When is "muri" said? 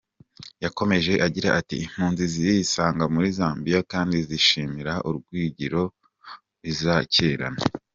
3.13-3.27